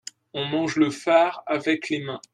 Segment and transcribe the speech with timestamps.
[0.33, 2.21] on mange le far avec les mains.